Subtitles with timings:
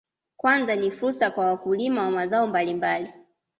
[0.37, 3.09] Kwanza ni fursa kwa wakulima wa mazao mbalimbali